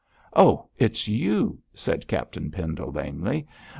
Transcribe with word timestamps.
'Oh, 0.33 0.67
it's 0.79 1.07
you!' 1.07 1.59
said 1.75 2.07
Captain 2.07 2.49
Pendle, 2.49 2.91
lamely. 2.91 3.45